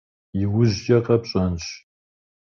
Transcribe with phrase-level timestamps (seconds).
[0.41, 1.67] Иужькӏэ къэпщӏэнщ.